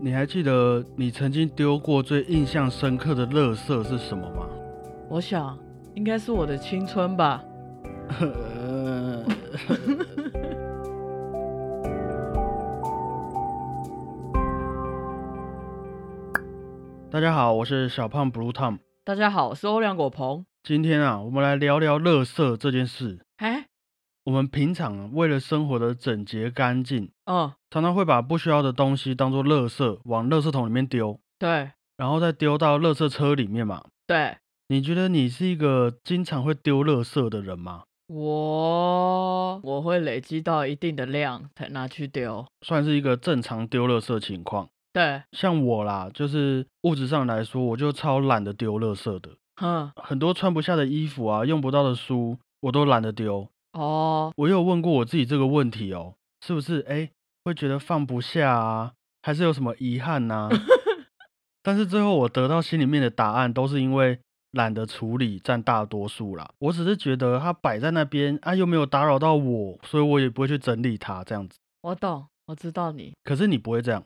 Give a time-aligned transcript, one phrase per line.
[0.00, 4.46] 你还记得你曾经丢过最印象深刻的垃圾是什么吗？
[5.08, 5.58] 我想
[5.94, 7.42] 应该是我的青春吧。
[17.10, 18.78] 大家好，我是小胖 Blue Tom。
[19.04, 20.46] 大家好，我是欧阳果鹏。
[20.62, 23.18] 今天啊，我们来聊聊垃圾这件事。
[24.28, 33.82] 哎，我们平常啊，为了生活的整洁干净，嗯，常常会把不需要的东西当做垃圾往垃圾桶里面丢，对然后再丢到垃圾车里面嘛。
[34.06, 34.36] 对，
[34.68, 37.84] 你觉得你是一个经常会丢垃圾的人吗？
[38.08, 42.46] 我我会累积到一定的量才拿去丢。
[42.60, 44.68] 算是一个正常丢垃圾情况。
[44.92, 49.30] 对，像我啦，就是物质上来说，我就超懒得丢垃圾的。
[49.60, 53.48] 嗯，很多穿不下的衣服啊，用不到的书，我都懒得丢。
[53.78, 56.14] 哦，我有问过我自己这个问题哦，
[56.44, 56.84] 是不是？
[56.88, 57.10] 哎，
[57.44, 60.48] 会觉得放不下啊，还是有什么遗憾呐、
[61.62, 64.18] 但是最后我得到心里面的答案，都是因为
[64.50, 66.50] 懒得处理占大多数啦。
[66.58, 71.58] 我只是觉得它摆在那边啊，又没有打扰到我，所以我也不会去整理它这样子。
[71.82, 73.14] 我懂，我知道你。
[73.22, 74.02] 可是你不会这样。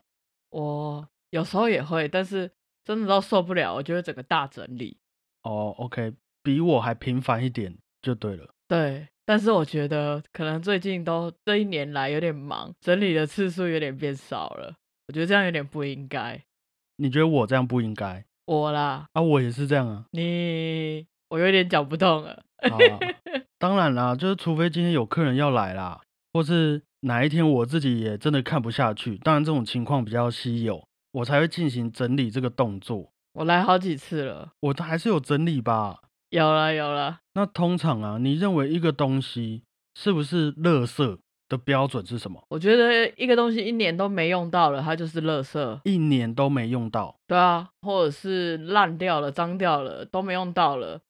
[0.51, 2.51] 我有时候也会，但是
[2.85, 4.99] 真的到受不了，我就会整个大整理。
[5.45, 8.51] 哦，OK，比我还频繁一点就对了。
[8.69, 14.75] 对，但是我觉得可能最近都这一年来有点忙，整理的次数有点变少了。
[15.09, 16.43] 我觉得这样有点不应该。
[16.97, 19.23] 你觉得我这样不应该我啦，啊？
[19.23, 20.05] 我也是这样啊。
[20.11, 22.43] 你我有点讲不动了。
[23.59, 26.01] 当然啦，就是除非今天有客人要来啦，
[26.33, 33.13] 或是哪一天我自己也真的看不下去，当然这种情况比较稀有，我才会进行整理这个动作。
[33.35, 36.01] 我来好几次了，我还是有整理吧。
[36.33, 37.19] 有了有了。
[37.35, 42.43] 那通常啊，你认为一个东西是不是垃圾的标准是什么？
[42.49, 45.81] 我觉得一个东西一年都没用到了，它就是垃圾。
[45.85, 51.03] 一年都没用到，对啊，或者是烂掉了、脏掉了都没用到了，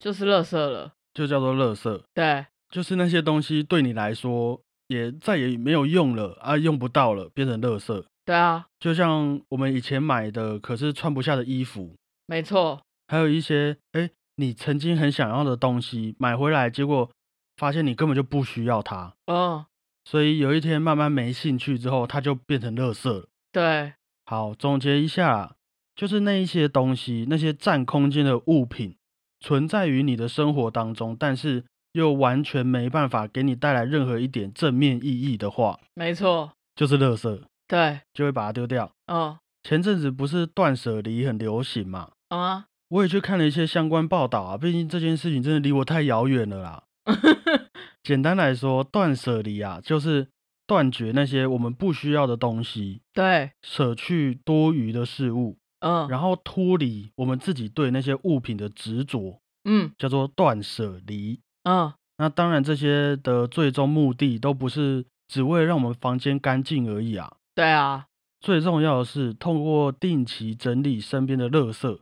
[0.00, 0.92] 就是垃圾了。
[1.14, 2.02] 就叫做垃圾。
[2.12, 8.04] 对就是那些东西对你来说也再也没有用了啊，用不到了，变成垃圾。
[8.24, 11.94] 对啊，就像我们以前买的，可是穿不下的衣服，
[12.26, 12.82] 没错。
[13.06, 17.10] 还有一些哎，你曾经很想要的东西，买回来结果
[17.56, 19.64] 发现你根本就不需要它，嗯，
[20.04, 23.28] 所以有一天慢慢没兴趣之后，它就变成垃圾了。
[23.52, 23.94] 对
[24.26, 25.54] 好，总结一下啦，
[25.94, 28.96] 就是那一些东西，那些占空间的物品，
[29.40, 36.52] 存在于你的生活当中，但是又完全没办法给你带来任何一点正面意义的话，没错。
[36.74, 38.90] 就是垃圾，对，就会把它丢掉。
[39.06, 46.84] 嗯前阵子不是断舍离很流行嘛，嗯啊，我也去看了一些相关报道啊，毕竟这件事情真的离我太遥远了啦。
[48.02, 50.28] 简单来说，断舍离啊，就是
[50.66, 61.40] 断绝那些我们不需要的东西，对，舍去多余的事物，嗯然后脱离我们自己对那些物品的执着，嗯叫做断舍离。
[61.64, 67.36] 嗯，那当然，这些的最终目的都不是只为了让我们房间干净而已啊。
[67.54, 68.06] 对啊，
[68.40, 71.98] 最重要的是，通过定期整理身边的垃圾，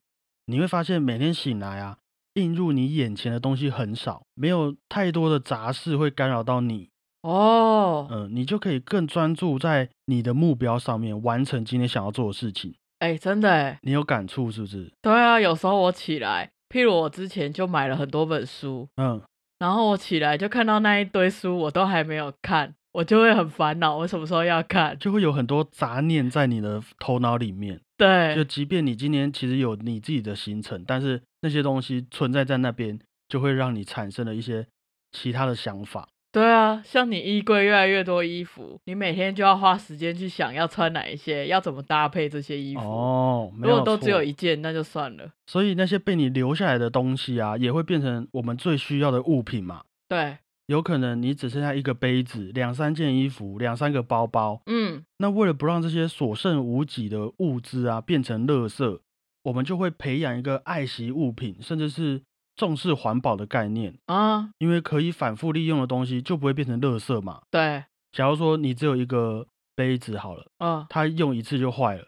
[0.47, 1.99] 你会发现每天醒来啊，
[2.35, 6.91] 映入你眼前的东西很少，没有太多的杂事会干扰到你，
[7.23, 12.75] 哦，嗯、你就可以更专注在你的目标上面，完成今天想要做的事情。
[12.99, 14.93] 哎，真的哎，你有感触是不是？
[15.03, 19.21] 对啊，有时候我起来，譬如我之前就买了很多本书，嗯，
[19.59, 24.99] 然后我起来就看到那一堆书，我都还没有看，我就会很烦恼，我什么时候要看？
[24.99, 27.81] 就会有很多杂念在你的头脑里面。
[28.35, 32.99] 就即便你今年其实有你自己的行程，但是那些东西存在在那边，
[33.29, 34.67] 就会让你产生了一些
[35.13, 36.09] 其他的想法。
[36.33, 42.81] 对啊，像你衣柜越来越多衣服，你每天就要花时间去想要穿哪一些，要怎么搭配这些衣服。
[42.81, 45.31] 哦，没有如果都只有一件，那就算了。
[45.47, 49.83] 所以那些被你留下来的东西啊，也会变成我们最需要的物品嘛。
[50.09, 54.63] 对，有可能你只剩下一个杯子、两三件衣服、两三个包包。
[54.65, 54.82] 嗯，
[55.19, 59.01] 那为了不让这些所剩无几的物资啊变成垃圾，
[59.45, 62.23] 我们就会培养一个爱惜物品，甚至是
[62.57, 63.99] 重视环保的概念。
[64.07, 67.43] 啊，因为可以反复利用的东西就不会变成垃圾嘛。
[67.51, 72.07] 对，假如说你只有一个杯子好了，嗯，它用一次就坏了，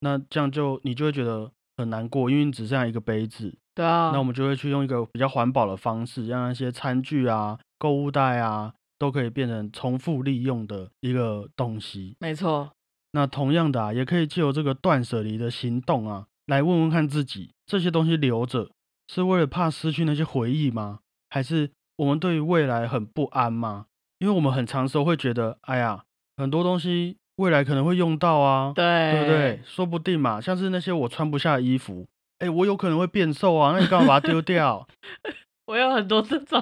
[0.00, 3.56] 那这样就你就会觉得很难过，因为你只剩下一个杯子。
[3.74, 12.16] 对啊，那我们就会去用一个比较环保的方式，让那些餐具啊、购物袋啊都可以变成重复利用的一个东西。
[12.20, 12.70] 没错，
[13.10, 18.70] 那同样的啊，也可以借由这个断舍离的行动啊，来问问看自己，这些东西留着
[19.08, 21.00] 是为了怕失去那些回忆吗？
[21.28, 23.86] 还是我们对于未来很不安吗？
[24.20, 26.04] 因为我们很长时候会觉得，哎呀，
[26.36, 29.60] 很多东西未来可能会用到啊，对对不对？？
[29.64, 32.06] 说不定嘛，像是那些我穿不下的衣服，
[32.38, 34.86] 哎，我有可能会变瘦啊，那你干嘛把它丢掉？
[35.66, 36.60] 我有很多这种，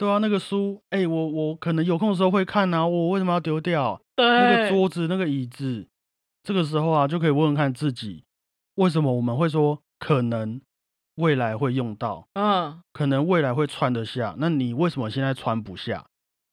[0.00, 4.00] 对啊，那个书，哎，我我可能有空的时候会看啊，我为什么要丢掉？
[4.16, 5.86] 对，那个桌子、那个椅子，
[6.42, 8.24] 这个时候啊，就可以问问看自己，
[8.76, 10.58] 为什么我们会说可能
[11.16, 14.34] 未来会用到，嗯，可能未来会穿得下？
[14.38, 16.06] 那你为什么现在穿不下？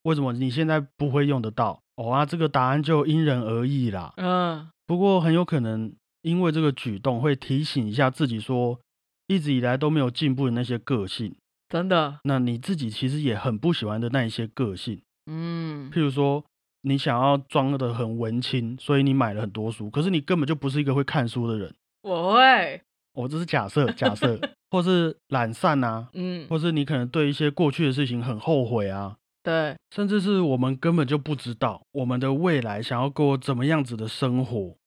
[0.04, 1.82] 为什么你现在不会用得到？
[1.96, 4.14] 哦啊，这个答案就因人而异啦。
[4.18, 8.82] 嗯，不过很有可能因为这个举动会提醒一下自己说，
[9.28, 11.34] 一直以来都没有进步的那些个性，
[11.70, 15.02] 真的，那你自己其实也很不喜欢的那一些个性。
[15.26, 16.44] 嗯，譬如说，
[16.84, 21.74] 你想要装的很文青，所以你买了很多书，可是你根本就不是一个会看书的人。
[22.04, 22.82] 我会，
[23.14, 24.40] 哦，这是假设，假设，
[24.72, 34.78] 或是懒散啊，嗯，或是你可能对一些过去的事情很后悔啊，对，甚至是我们根本就不知道我们的未来想要过怎么样子的生活。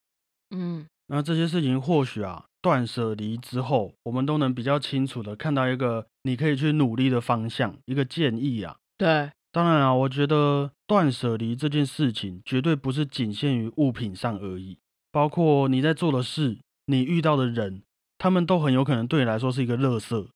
[0.49, 8.75] 嗯，那这些事情或许啊，断舍离之后，我们都能比较清楚的看到一个你可以去努力的方向，一个建议啊。
[8.97, 14.77] 对，当然啊，我觉得断舍离这件事情绝对不是仅限于物品上而已，
[15.11, 17.81] 包括你在做的事，你遇到的人，
[18.17, 20.27] 他们都很有可能对你来说是一个垃圾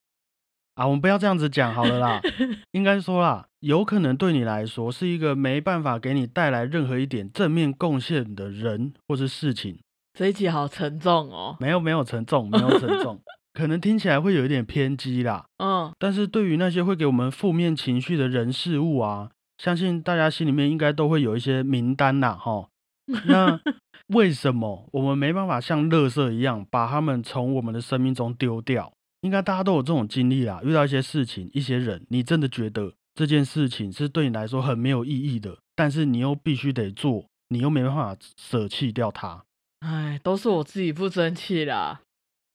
[0.74, 0.86] 啊。
[0.86, 2.20] 我们不要这样子讲好了啦，
[2.72, 9.78] 应该说啦，有可能对你来说是一个没办法给你带来任何一点正面贡献的人或是事情。
[10.16, 13.20] 这一集好沉重哦，没有没有沉重，没有沉重，
[13.52, 15.44] 可能听起来会有一点偏激啦。
[15.58, 19.28] 嗯，但是对于那些会给我们负面情绪的人事物啊，
[19.58, 22.70] 相信大家心里面应该都会有一些名单啦，哈。
[23.28, 23.60] 那
[24.06, 28.90] 为什么我们没办法像垃圾一样把他们从我们的生命中丢掉？
[29.20, 39.42] 应该大家都有这种经历啦，遇到一些事情、一些人，你真的觉得这件事情是对你来说很没有意义的，但是你又必须得做，你又没办法舍弃掉它。
[39.80, 42.00] 哎，都是我自己不争气啦，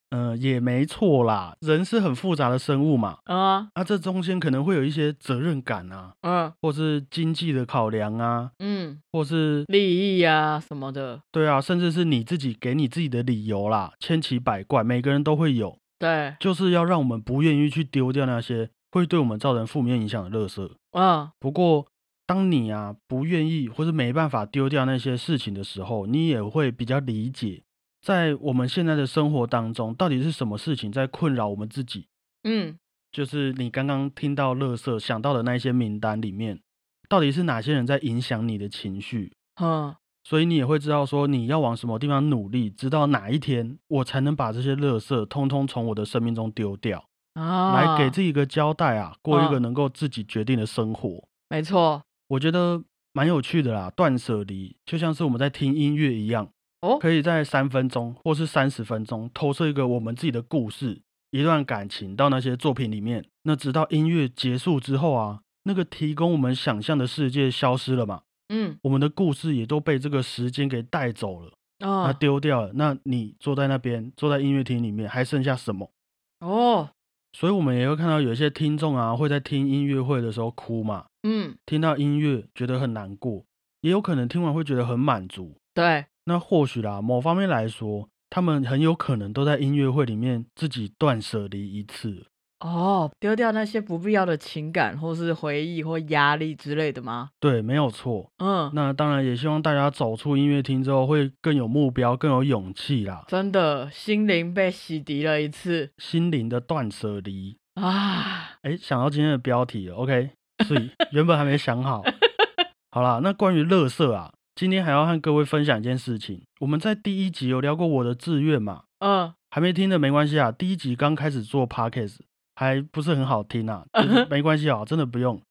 [0.09, 6.51] 嗯、也没错啦，人是很复杂的生物嘛，啊，啊，这中间可能会有一些责任感啊，嗯。
[6.61, 20.69] 或是经济的考量啊，嗯，或是利益啊什么的，对啊，甚至是你自己给你自己的理由啦，千奇百怪，每个人都会有，对，就是要让我们不愿意去丢掉那些会对我们造成负面影响的垃圾。
[20.91, 21.87] 嗯，不过，
[22.31, 27.61] 当你啊不愿意或者没办法丢掉那些事情的时候，你也会比较理解，
[28.01, 32.07] 在我们现在的生活当中，到底是什么事情在困扰我们自己。
[32.45, 32.77] 嗯，
[33.11, 36.61] 就是你刚刚听到乐色想到的那一些名单里面，
[37.09, 39.33] 到底是哪些人在影响你的情绪？
[39.61, 39.93] 嗯，
[40.23, 51.27] 所以你也会知道说你要往什么地方努力，直到哪一天我才能把这些乐色通通从我的生命中丢掉，啊，来给自己一个交代啊，过一个嗯能够自己决定的生活。
[51.49, 52.01] 没错，
[52.31, 52.81] 我觉得
[53.11, 56.49] 蛮有趣的啦，断舍离就像是我们在听音乐一样，
[56.79, 61.01] 哦，可以在三分钟或是三十分钟投射一个我们自己的故事、
[61.31, 63.25] 一段感情到那些作品里面。
[63.43, 72.71] 那直到音乐结束之后啊，那个提供我们想象的世界消失了嘛，嗯，我们的故事也都被这个时间给带走了，那啊，丢掉了。
[72.75, 75.91] 那你坐在那边，坐在音乐厅里面，还剩下什么？
[76.39, 76.91] 哦，
[77.33, 83.45] 所以我们也会看到有一些听众啊，会在听音乐会的时候哭嘛，嗯，听到音乐觉得很难过，
[83.81, 85.55] 也有可能听完会觉得很满足。
[85.73, 92.25] 对，那或许啦，某方面来说，他们很有可能都在音乐会里面自己断舍离一次。
[92.61, 97.29] 哦，丢掉那些不必要的情感或是回忆或压力之类的吗？
[97.39, 98.31] 对，没有错。
[98.37, 107.57] 嗯，那当然也希望大家走出音乐厅之后会更有目标、更有勇气啦，真的心灵被洗涤了一次心灵的断舍离。
[107.75, 108.51] 啊！
[108.63, 110.31] 哎，想到今天的标题了，OK，
[110.67, 112.03] 所以原本还没想好。
[112.91, 116.43] 好啦，那关于乐色啊，今天还要和各位分享一件事情。
[116.59, 120.51] 我们在第一集有聊过我的志愿嘛，嗯，还没听的没关系啊。
[120.51, 122.17] 第一集刚开始做 podcast
[122.61, 125.41] 还不是很好听啊，就是 没关系啊，真的不用。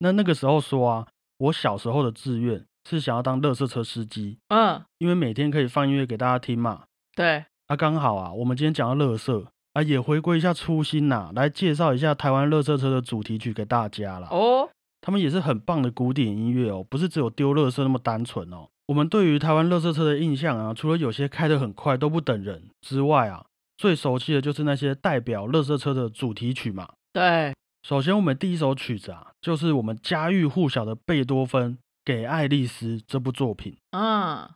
[0.00, 1.06] 那那个时候说啊，
[1.38, 6.82] 我小时候的志愿是想要当乐色车司机，嗯，因为每天可以放音乐给大家听嘛。
[7.14, 14.26] 对，啊，刚好啊，我们今天讲到乐色啊，也回归一下初心呐、来介绍一下台湾乐色车的主题曲给大家啦。
[14.32, 14.68] 哦，
[15.00, 18.66] 他们也是很棒的古典音乐哦，不是只有丢乐色那么单纯哦。
[18.88, 26.88] 我们对于台湾乐色车的印象啊，除了有些开得很快都不等人之外啊，最熟悉的就是那些代表乐色车的主题曲嘛。
[27.12, 33.76] 对，首先，我们第一首曲子啊，就是我们家喻户晓的贝多芬《给爱丽丝》这部作品。
[33.90, 34.48] 嗯，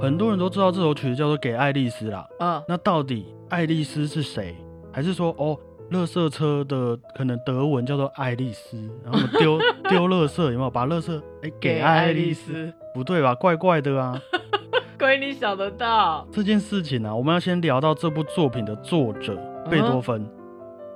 [0.00, 2.28] 很多人都知道这首曲子叫做《给爱丽丝》啦。
[2.38, 4.56] 嗯，那到底爱丽丝是谁？
[4.92, 5.58] 还是说哦，
[5.92, 9.58] 垃圾车的可能德文叫做爱丽丝，然后丢
[9.88, 10.70] 丢垃圾有没有？
[10.70, 13.34] 把垃圾哎给爱丽丝，不对吧？
[13.34, 14.18] 怪怪的啊！
[14.98, 19.36] 亏你想得到这件事情啊，我们要先聊到这部作品的作者
[19.70, 20.28] 贝多芬。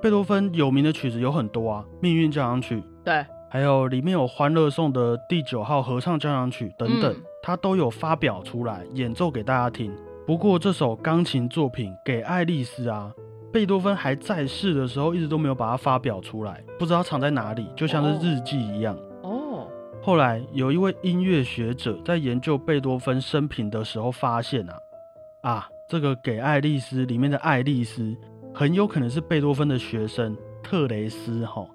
[0.01, 9.93] 贝多芬有名的曲子有很多啊，《命运交响曲》对，还有里面有《欢乐颂》的第九号合唱交响曲等等，嗯他都有发表出来演奏给大家听。
[10.25, 13.11] 不过这首钢琴作品《给爱丽丝》啊，
[13.51, 18.95] 贝多芬还在世的时候一直都没有把它发表出来，不知道藏在哪里，就像是日记一样。
[19.23, 19.67] 哦，
[20.01, 24.77] 后来有一位音乐学者在研究贝多芬生平的时候发现啊，
[25.41, 28.15] 啊，这个《给爱丽丝》里面的爱丽丝
[28.53, 31.65] 很有可能是贝多芬的学生特雷斯哈。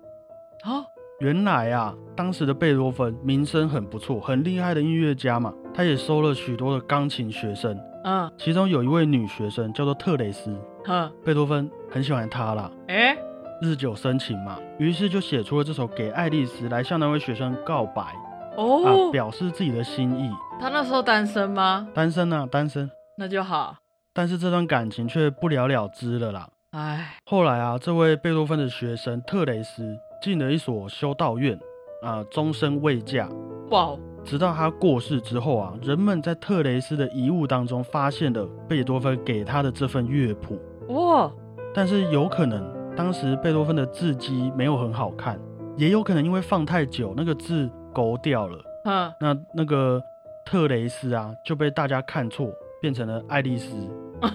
[0.62, 0.84] 好，
[1.20, 8.30] 原来啊，当时的贝多芬名声很不错，很厉害的音乐家嘛，他也收了许多的钢琴学生，嗯。
[8.36, 13.16] 其中有一位女学生叫做特蕾斯，哼，贝多芬很喜欢她啦，哎，
[13.60, 20.30] 日久生情嘛，于是就写出了这首《给爱丽丝》来向那位学生告白啊，哦，表示自己的心意。
[20.60, 21.88] 他那时候单身吗？
[21.94, 23.76] 单身啊，单身，那就好。
[24.12, 26.48] 但是这段感情却不了了之了啦。
[26.72, 31.58] 哎，后来啊，这位贝多芬的学生特雷斯进了一所修道院，
[32.02, 33.28] 啊，终身未嫁。
[33.70, 41.30] 哇，直到他过世之后啊，人们在特雷斯的遗物当中发现了贝多芬给他的这份乐谱，哇，
[41.74, 42.62] 但是有可能
[42.96, 45.38] 当时贝多芬的字迹没有很好看，
[45.76, 50.02] 也有可能因为放太久，那个字勾掉了，嗯，那那个
[50.44, 52.48] 特雷斯啊就被大家看错，
[52.80, 53.74] 变成了爱丽丝，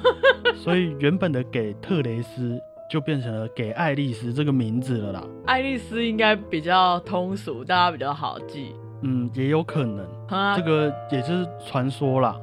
[0.56, 5.24] 所以原本的给特雷斯就变成了给爱丽丝这个名字了啦。
[5.46, 8.74] 爱丽丝应该比较通俗，大家比较好记。
[9.04, 10.58] 嗯，也有可能，啊。
[10.58, 12.36] 这，个也是传说啦。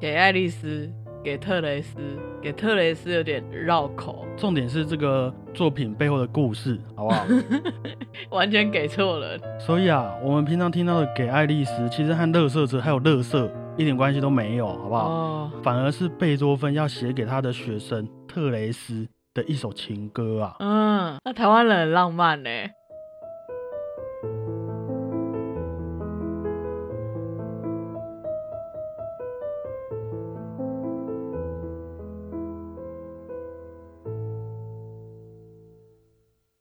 [0.00, 0.90] 给爱丽丝，
[1.22, 1.98] 给特雷斯，
[2.40, 7.24] 给特雷斯有点绕口，重点是这个作品背后的故事，好不好？
[8.30, 9.38] 完全给错了。
[9.58, 15.08] 所以啊，我们平常听到的给爱丽丝，其实和乐色车还有乐色一点关系都没有，好不好？
[15.08, 20.56] 哦，反而是贝多芬要写给他的学生特雷斯的一首情歌啊。
[20.58, 22.50] 嗯，那台湾人很浪漫呢。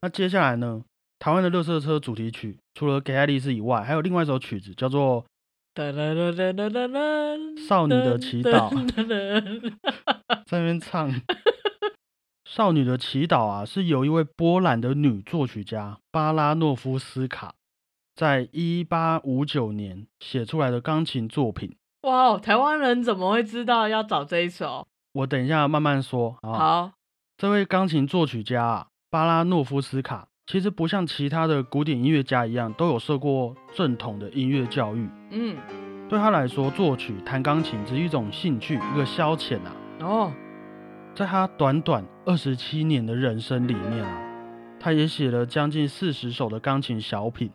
[0.01, 0.83] 那接下来呢，
[1.19, 5.25] 台湾的乐色车主题曲除了给爱丽丝以外，还有另外一首曲子叫做
[7.67, 8.69] 少女的祈祷》，
[10.45, 11.09] 在那边唱。
[12.43, 17.53] 少女的祈祷啊，是由一位波兰的女作曲家巴拉诺夫斯卡
[18.13, 21.73] 在一八五九年写出来的钢琴作品。
[22.01, 24.85] 哇哦，台湾人怎么会知道要找这一首？
[25.13, 26.51] 我等一下慢慢说啊。
[26.53, 26.91] 好，
[27.37, 35.05] 这位钢琴作曲家啊，巴拉诺夫斯卡，其实不像其他的古典音乐家一样都有受过正统的音乐教育。
[35.31, 35.57] 嗯，
[36.07, 39.75] 对他来说，作曲、弹钢琴只是一种兴趣，一个消遣啊。
[39.99, 40.31] 哦，
[41.13, 44.21] 在他短短二十七年的人生里面啊，
[44.79, 47.51] 他也写了将近四十首的钢琴小品，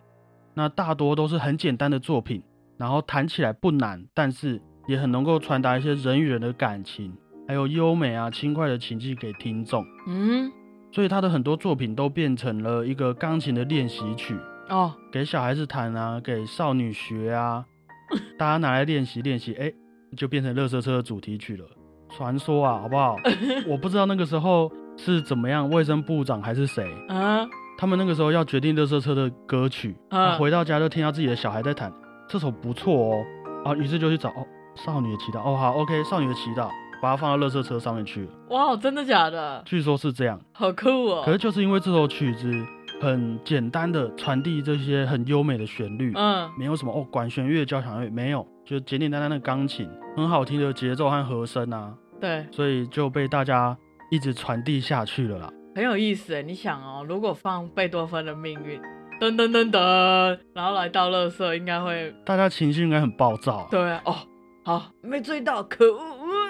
[0.53, 2.43] 那大多都是很简单的作品，
[2.77, 7.17] 然后弹起来不难，但是也很能够传达一些人与人的感情，
[7.49, 9.83] 还有优美啊轻快的情境给听众。
[10.07, 10.53] 嗯，
[10.97, 14.35] 所以他的很多作品都变成了一个钢琴的练习曲，
[14.71, 17.62] 哦，给小孩子弹啊，给少女学啊，
[18.38, 19.71] 大家拿来练习练习，哎，
[20.17, 21.67] 就变成乐色车的主题曲了。
[22.09, 23.15] 传说啊，好不好？
[23.69, 31.93] 我不知道那个时候是怎么样，卫生部长还是谁，啊，他们那个时候要决定乐色车的歌曲，嗯啊回到家就听到自己的小孩在弹
[32.26, 33.25] 这首不错哦，
[33.67, 39.62] 啊，于是就去找哦，少女的祈祷，哦好，OK，少女的祈祷，把它放到乐色车上面去了，哇，真的假的？
[39.65, 40.41] 据说是这样。
[40.53, 41.23] 好酷哦！
[41.25, 42.53] 可是就是因为这首曲子
[43.00, 53.76] 很简单的传递这些很优美的旋律，嗯，没有什么哦管弦乐、交响乐，没有，就简简单单的钢琴，很好听的节奏和和声啊，对，所以就被大家
[54.11, 55.53] 一直传递下去了啦。
[55.75, 56.43] 很有意思哎。
[56.43, 58.81] 你想哦，如果放贝多芬的命运，
[59.21, 64.15] 噔噔噔噔，然后来到乐色，应该会大家情绪应该很暴躁啊、对啊，哦，
[64.65, 66.00] 好，没追到，可恶！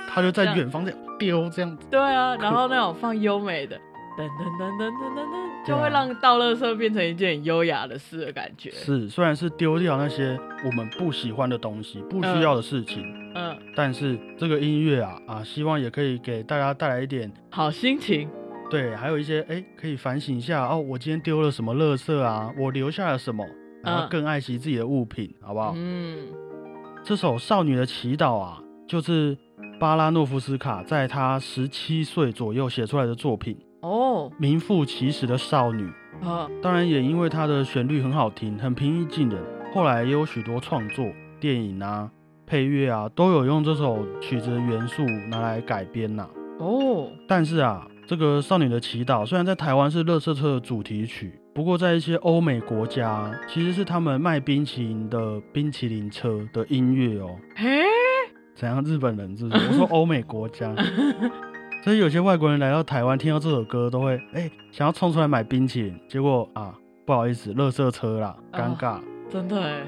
[0.07, 3.77] 呃他就在远方这样丢这样子，对啊，然后那种放优美的，
[4.19, 8.71] 噔噔噔噔噔噔噔，就会让倒垃圾变成一件很优雅的事的感觉。
[8.71, 18.29] 是虽然是丢掉那些我们不喜欢的东西、不需要的事情，嗯，但是这个音乐啊啊，希望也可以给大家带来一点好心情。
[18.69, 22.51] 对，还有一些哎，可以反省一下哦，我今天丢了什么垃圾啊？
[22.59, 23.45] 我留下了什么？
[23.85, 25.73] 然后嗯更爱惜自己的物品，好不好？
[25.77, 26.19] 嗯，
[27.05, 28.59] 这首《少女的祈祷》啊，
[28.89, 29.37] 就是
[29.79, 33.57] 巴拉诺夫斯卡在他十七岁左右写出来的作品。
[33.83, 35.89] 哦，名副其实的少女。
[36.23, 39.39] 啊，当然也因为它的旋律很好听，很平易近人，
[39.75, 41.05] 后来也有许多创作、
[41.39, 42.11] 电影啊、
[42.47, 46.27] 配乐啊，都有用这首曲子的元素拿来改编呐、
[46.59, 57.37] 哦，但是啊，这个《少女的祈祷》虽然在台湾是乐色车的主题曲，不过在一些欧美国家，其实是他们卖冰淇淋的冰淇淋车的音乐哦。
[57.55, 57.83] 嘿，
[58.57, 58.83] 怎样？
[58.83, 59.69] 日本人是不是？
[59.69, 60.75] 我说欧美国家，
[61.85, 68.99] 所以有些外国人来到台湾，听到这首歌都会哎、想要冲出来买冰淇淋，结果啊不好意思，乐色车啦，尴哦尬。
[69.31, 69.87] 真的哎，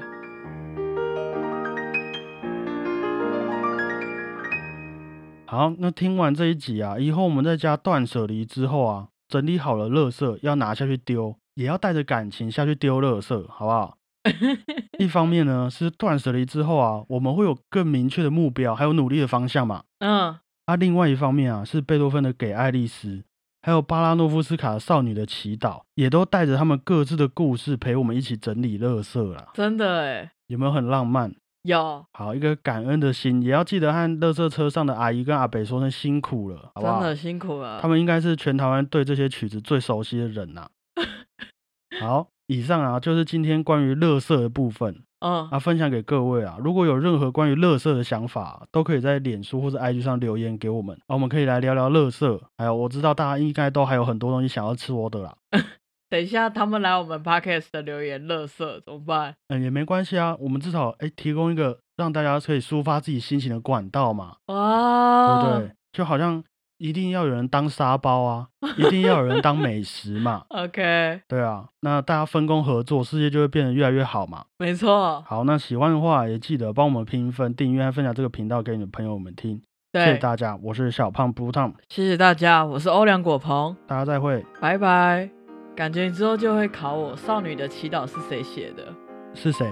[5.47, 13.98] 好，那听完这一集啊，以后我们在家断舍离之后啊，整理好了垃圾要拿下去丢，也要带着感情下去丢垃圾，好不好？
[14.97, 19.83] 一方面呢是断舍离之后啊，我们会有更明确的目标，还有努力的方向嘛。
[19.99, 23.07] 嗯，啊，另外一方面啊，是贝多芬的《给爱丽丝》，
[23.61, 29.49] 还有巴拉诺夫斯卡的《少女的祈祷》，也都带着他们各自的故事陪我们一起整理垃圾啦。
[29.53, 31.33] 真的哎，有没有很浪漫？
[31.63, 37.01] 有，好，一个感恩的心，也要记得和垃圾车上的阿姨跟阿北说声辛苦了，好不好？
[37.01, 37.87] 真的辛苦了他。
[37.87, 40.69] 们应该是全台湾对这些曲子最熟悉的人呐、
[41.99, 46.57] 好，以上啊就是今天关于乐色的部分嗯，啊，分享给各位啊。
[46.59, 52.41] 如果有任何关于乐色的想法，都可以在脸书或者 IG 上留言给我们啊，我们可以来聊聊乐色。
[52.57, 55.35] 还有，我知道大家应该都还有很多东西想要吃我的啦，
[56.09, 59.35] 等一下他们来我们 podcast 的留言，乐色怎么办？
[59.49, 64.37] 嗯，也没关系啊，我们至少哎提供一个让大家可以抒发自己心情的管道嘛。
[64.47, 65.71] 哇，对不对？
[65.91, 66.43] 就好像
[66.79, 70.43] 一定要有人当沙包啊，一定要有人当美食嘛？
[70.49, 74.45] OK，对啊，那大家分工合作，世界就会变得越来越好嘛。
[74.57, 79.61] 没错，好，那喜欢的话也记得帮我们评分、订阅和分享这个频道给你的朋友们听，
[79.93, 84.45] 谢谢，大家，我是小胖 Blue Tom，谢谢大家，我是欧良果鹏，大家再会。
[84.59, 85.29] 拜拜。
[85.75, 88.83] 感觉你之后就会考我，《少女的祈祷》是谁写的？
[89.33, 89.65] 是谁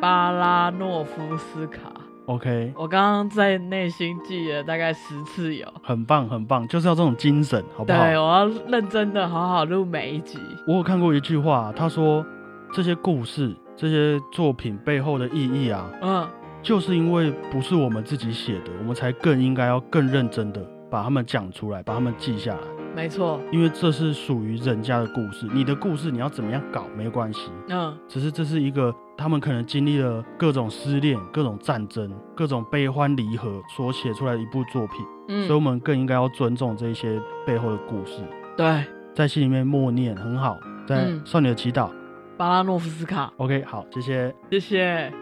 [0.00, 1.92] 巴拉诺夫斯卡。
[2.26, 5.66] ？OK，我刚刚在内心记了大概十次有。
[5.82, 7.98] 很棒，很棒，就是要这种精神，好不好？
[7.98, 10.38] 对，我要认真的好好录每一集。
[10.66, 12.24] 我有看过一句话，他说
[12.72, 16.28] 这些故事、这些作品背后的意义啊，嗯，
[16.62, 22.60] 就是因为不是我们自己写的，我们才更应该要更认真的把它们讲出来，把它们记下来，
[23.00, 23.40] 没错。
[23.50, 34.96] 因为这是属于人家的故事，你的故事你要怎么样搞没关系，嗯，只是这是一个他们可能经历了各种失恋、各种战争、各种悲欢离合所写出来的一部作品，
[35.28, 38.22] 嗯，所以我们更应该要尊重这些背后的故事，
[38.54, 38.84] 对，
[39.14, 41.88] 在心里面默念很好，在嗯少女的祈祷。
[42.36, 44.34] 巴拉诺夫斯卡，OK，好，谢谢。
[44.50, 45.12] 谢谢。